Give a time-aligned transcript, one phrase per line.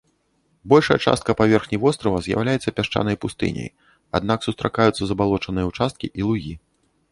[0.71, 3.69] Большая частка паверхні вострава з'яўляецца пясчанай пустыняй,
[4.21, 6.53] аднак сустракаюцца забалочаныя ўчасткі і лугі.